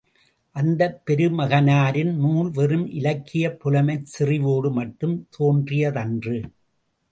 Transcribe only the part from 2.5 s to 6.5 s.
வெறும் இலக்கியப் புலமைச் செறிவோடு மட்டும் தோன்றியதன்று.